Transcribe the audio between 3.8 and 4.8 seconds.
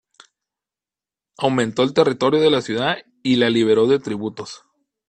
de tributos.